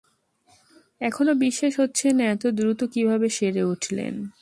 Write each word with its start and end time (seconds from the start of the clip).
এখনো 1.01 1.31
বিশ্বাস 1.43 1.73
হচ্ছে 1.79 2.07
না 2.11 2.23
এত 2.33 2.43
দ্রুত 2.57 2.81
কীভাবে 2.93 3.27
সেরে 3.29 3.63
উঠলেন? 3.63 4.13